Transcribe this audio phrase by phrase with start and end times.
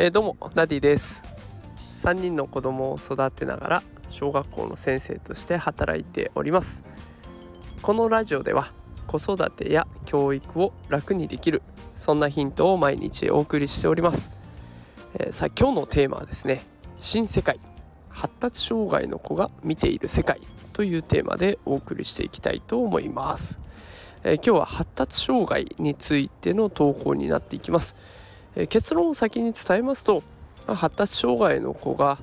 [0.00, 1.24] えー、どうもダディです。
[2.04, 6.84] 3人の子供を育てながら小学校の先生として働いております。
[7.82, 8.70] このラジオでは
[9.08, 11.62] 子育てや教育を楽にできる
[11.96, 14.30] そんなヒントを毎日お送りしております、
[15.14, 16.62] えー、さあ今日のテーマはですね
[16.98, 17.58] 新世界
[18.08, 20.40] 発達障害の子が見ている世界
[20.74, 23.58] というテーマでお送りしていきたいと思います、
[24.22, 27.96] えー、今日は発達障害についての投稿になっていきます、
[28.58, 30.22] え、結論を先に伝えますと
[30.66, 32.18] 発達障害の子が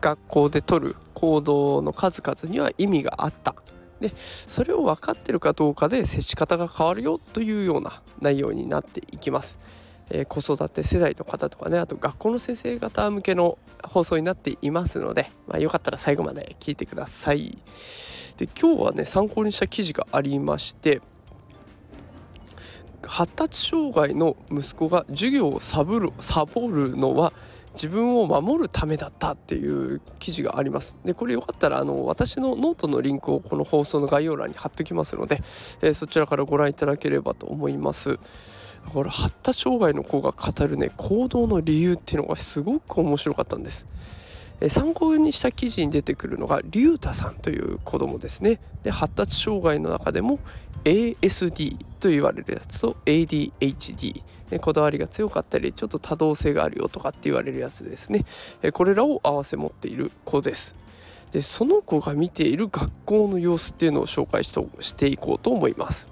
[0.00, 3.54] 学校で取る行動の数々には意味があった
[4.00, 9.58] でそれを分かってるかどうかで接し方が変わるよというような内容になっていきます。
[10.10, 17.58] えー、子育て世代の方とかねあと学校の先生方向けの放送になっていますので、まあ、よかったら最後まで聞いてください。
[18.38, 21.02] で今日はね参考にした記事がありまして
[23.18, 27.32] 発達障害の息子が授業をサボるサボるのは
[27.74, 30.96] 自分を守るためだったっていう記事があります。
[31.04, 35.42] でこれよかったらあの私のノートのリンクをこの放送の概要欄に貼っておきますので、
[35.82, 38.20] えー、そちらからご覧いただければと思います。
[38.92, 43.88] これ発達障害の子が語るね行動の理由っていうのがすごく面白かったんです。
[44.68, 48.58] 参考にした記事に出てくるのが竜太さんという子供ですね。
[48.82, 50.40] で発達障害の中でも
[50.84, 54.22] ASD と言われるやつと ADHD、
[54.60, 58.24] こだわりが強かったりちょっと多動性があるよとかって言われるやつですね、
[58.72, 60.74] これらを合わせ持っている子です。
[61.32, 66.08] でその子が見ている学校の様子っていうのを紹介していこうと思います。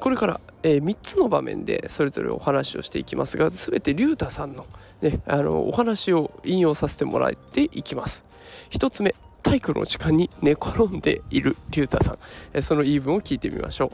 [0.00, 4.66] これから、え3つの場面でそれぞれお話をしていきますが全て竜太さんの,、
[5.00, 8.24] ね、あのお話を引用させてもらっていきます。
[8.70, 12.18] 1つ目体育の時間に寝転んでいる竜太さん、
[12.54, 13.90] えその言い分を聞いてみましょう、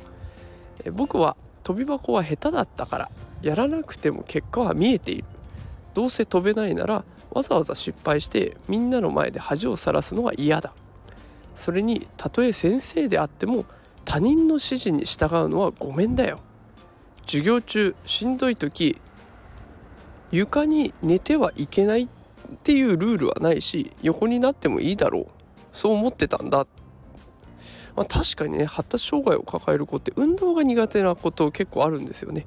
[0.87, 3.11] え僕は飛び箱は下手だったから
[3.41, 5.25] やらなくても結果は見えている。
[5.95, 10.73] どうせ飛べないならわざわざ失敗してみんなの前で恥をさらすのは嫌だ。
[11.57, 13.65] それにたとえ先生であっても
[14.05, 16.41] 他人の指示に従うのはごめんだよ。
[17.29, 18.99] 授業中しんどい時
[20.31, 22.09] 床に寝てはいけないっ
[22.63, 25.27] ていうルールはないし横になってもいいだろう。
[25.75, 26.67] そう思ってたんだ。
[27.95, 32.47] まあ、確かにね発達障害を抱える子って運動が苦手なこと結構あるんですよね。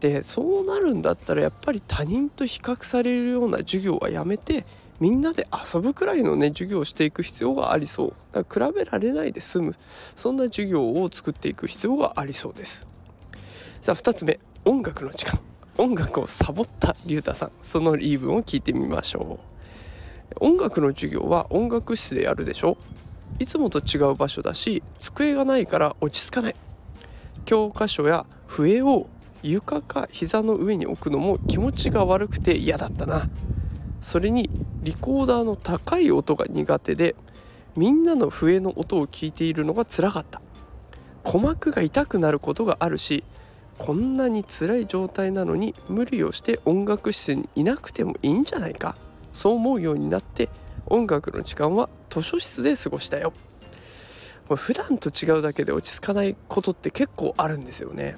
[0.00, 4.66] でそうなるんだったらやっぱり他人と比較されるような授業はやめて
[4.98, 8.12] みんなで遊ぶくらいのね授業をしていく必要がありそう。
[8.32, 9.76] だから比べられないで済む
[10.16, 12.88] そんな授業を作っていく必要がありそうです。
[13.86, 14.40] さあ2つ目。
[14.64, 15.38] 音楽の時間。
[15.78, 17.52] 音楽をサボった龍太さん。
[17.62, 19.38] その言い分を聞いてみましょ
[20.40, 20.44] う。
[20.44, 22.78] 音楽の授業は音楽室でやるでしょ。
[23.38, 26.56] いつもと違う場所だし机がないから落ち着かない。
[27.44, 29.06] 教科書や笛を
[29.44, 33.30] 床か膝の上に置くのも気持ちが悪くて嫌だったな。
[34.02, 34.50] それに
[34.82, 37.14] リコーダーの高い音が苦手で
[37.76, 40.40] みんなの笛の音を聞いているのがつらかった。
[41.24, 43.22] 鼓膜が痛くなることがあるし
[43.78, 48.96] こんなに辛い状態なのに無理をして音楽室にいなくてもいいんじゃないか？
[49.32, 50.48] そう思うようになって
[50.86, 53.32] 音楽の時間は図書室で過ごしたよ。
[54.48, 58.16] 普段と違うだけで落ち着かないことって結構あるんですよね。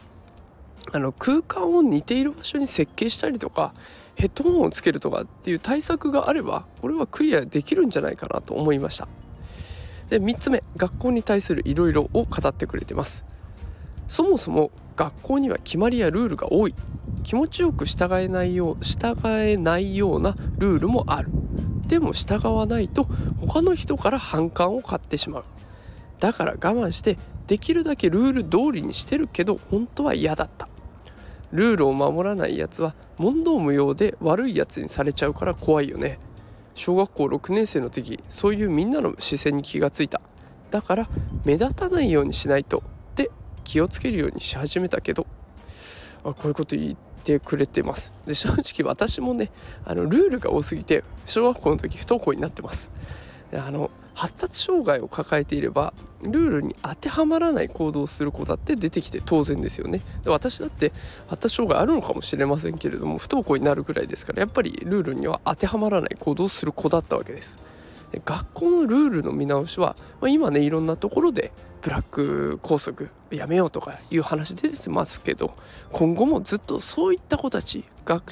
[0.93, 3.75] あの空間を似ている場所に設計したりとか
[4.15, 9.09] ヘッドホンをつけるとかっていう対策があればこれはクリアできるんじゃないかなと思いました。
[10.09, 13.27] で3つ目学校に対するいろいろを語ってくれてます。
[14.09, 16.75] そもそも学校には決まりやルールが多い。
[17.23, 21.29] 気持ちよく従えないよう従えないようなルールもある。
[21.87, 23.05] でも従わないと
[23.41, 25.45] 他の人から反感を買ってしまう。
[26.21, 30.69] だから我慢してできるだけルール通りにしてるけど本当は嫌だった。
[31.53, 36.19] ルールを守らないやつは問答無用で悪いやつにされちゃうから怖いよね。
[36.75, 40.21] 小学校6年生の時そういうみんなの視線に気がついた。
[40.71, 41.09] だから
[41.45, 42.83] 目立たないようにしないと。
[43.69, 45.27] 気をつけるようにし始めたけど
[46.25, 48.15] あこういうこと言ってくれてます。
[48.27, 49.51] で正直私もね
[49.85, 52.91] あのルールが多すぎて小学校の時不登校になってます。
[53.53, 55.93] あの発達障害を抱えていれば
[56.23, 60.01] ルールに当てはまらない行動をする子だって出てきて当然ですよね。
[60.25, 60.93] で私だって
[61.27, 67.59] 発達障害あるのかもしれませんけれども不登校になるぐらいですからやっぱりルールには当てはまらない行動をする子だったわけです。
[68.25, 71.53] 学校のルールの見直しは、まあ、今ねいろんなところで
[71.83, 75.55] ブラック校則やめようとかいう話出てますけど
[75.93, 77.85] 今後もずっとそういった子たち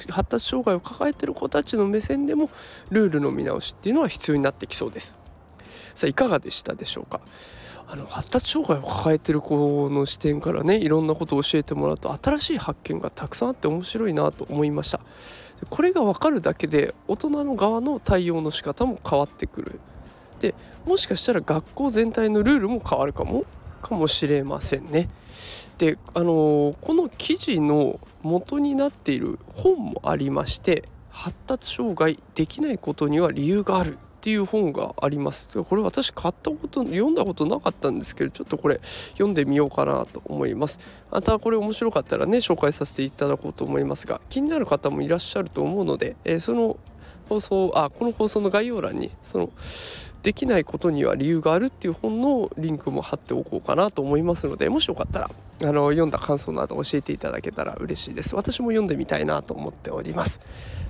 [0.09, 2.49] 発達障害を抱えてる子たちの目線でも
[2.89, 5.17] ルールの見直しっていうのは必要になってきそうです。
[5.93, 7.21] さあいかがでしたでしょうか？
[7.89, 14.99] あの発達障害を抱えてる子の視点からねいろんなことを教えてもらうと新しい発見がたくさんあって面白いなと思いました。
[15.69, 19.79] これが分かるだけで大人の側の対応の仕方も変わってくる。
[20.39, 20.53] で
[20.85, 23.45] もしかしたら学校全体のルールも変わるかも
[23.81, 25.09] かもしれませんね。
[25.77, 33.97] であのこの記事の元になっている本もありまして発達障害できないことには理由がある。
[34.27, 35.63] っていう本があります。
[35.63, 38.81] これ私買ったこと読んだことなかったんですけどちょっとこれ
[39.11, 40.79] 読んでみようかなと思います。
[41.09, 46.75] またこれ面白かったらね紹介させていただこうと思いますが気になる方もいらっしゃると思うので、えー、その
[47.29, 49.49] 放送あこの放送の概要欄にその
[50.23, 58.35] できないことには理由があるっていう本のリンクも貼っておこうかなと思いますのでもしよかったらあの読んだ感想など教えていただけたら嬉しいです。
[58.35, 60.41] 私も読んでみたいなと思っております。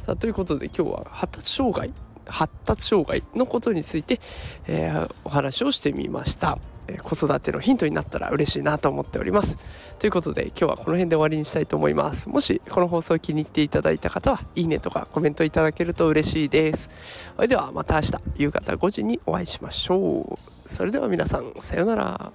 [0.08, 1.94] さあということで今日は発達障害
[2.28, 4.20] 発達障害のことについて、
[4.68, 9.58] えー、お話をしてみました、えー、子育てのヒントになったら嬉しいなと思っております。
[10.00, 12.30] ということで今日はこの辺で終わりにしたいと思います。
[12.30, 16.90] もしこの放送を気に入っていただいた方はいいねとかコメントいただけると嬉しいです。
[17.36, 20.70] それではまた明日夕方5時にお会いしましょう。
[20.70, 22.32] それでは皆さんさようなら。